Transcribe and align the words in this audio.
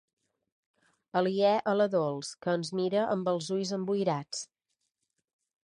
Aliè 1.21 1.51
a 1.73 1.75
la 1.81 1.87
Dols 1.97 2.33
que 2.45 2.57
ens 2.61 2.73
mira 2.81 3.07
amb 3.17 3.33
els 3.35 3.53
ulls 3.59 3.75
emboirats. 3.79 4.43